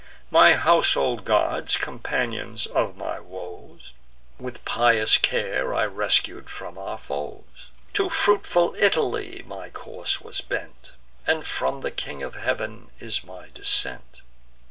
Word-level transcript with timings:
My 0.31 0.53
household 0.53 1.25
gods, 1.25 1.77
companions 1.77 2.65
of 2.65 2.97
my 2.97 3.19
woes, 3.19 3.93
With 4.39 4.65
pious 4.65 5.19
care 5.19 5.75
I 5.75 5.85
rescued 5.85 6.49
from 6.49 6.75
our 6.79 6.97
foes. 6.97 7.69
To 7.93 8.09
fruitful 8.09 8.75
Italy 8.79 9.43
my 9.45 9.69
course 9.69 10.19
was 10.19 10.41
bent; 10.41 10.93
And 11.27 11.45
from 11.45 11.81
the 11.81 11.91
King 11.91 12.23
of 12.23 12.33
Heav'n 12.33 12.89
is 12.97 13.23
my 13.23 13.49
descent. 13.53 14.21